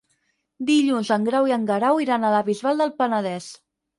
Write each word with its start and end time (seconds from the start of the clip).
Dilluns 0.69 1.11
en 1.15 1.27
Grau 1.27 1.49
i 1.51 1.53
en 1.57 1.67
Guerau 1.71 2.01
iran 2.05 2.25
a 2.25 2.33
la 2.37 2.41
Bisbal 2.47 2.83
del 2.85 2.95
Penedès. 3.03 3.51